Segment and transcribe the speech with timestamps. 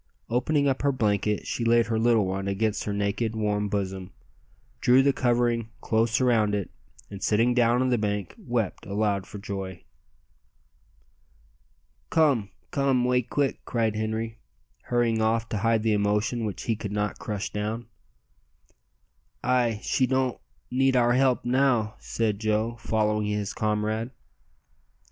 [0.31, 4.11] Opening up her blanket she laid her little one against her naked, warm bosom,
[4.79, 6.71] drew the covering close around it,
[7.11, 9.83] and sitting down on the bank wept aloud for joy.
[12.09, 14.39] "Come come 'way quick," cried Henri,
[14.85, 17.85] hurrying off to hide the emotion which he could not crush down.
[19.43, 20.41] "Ay, she don't
[20.71, 24.09] need our help now," said Joe, following his comrade.